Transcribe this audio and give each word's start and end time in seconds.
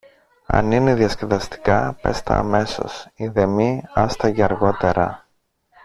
Αν 0.45 0.71
είναι 0.71 0.93
διασκεδαστικά, 0.93 1.97
πες 2.01 2.21
τα 2.23 2.33
αμέσως, 2.33 3.07
ειδεμή 3.15 3.83
άστα 3.93 4.27
για 4.27 4.43
αργότερα. 4.45 5.27